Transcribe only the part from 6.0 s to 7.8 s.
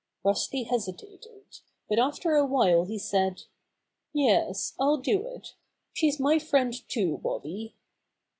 my friend, too, Bobby.'